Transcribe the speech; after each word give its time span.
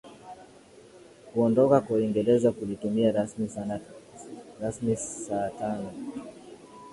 Kuondoka 1.33 1.81
kwa 1.81 1.95
Uingereza 1.95 2.51
kulitimia 2.51 3.11
rasmi 4.59 4.95
saa 5.05 5.49
tano 5.49 5.91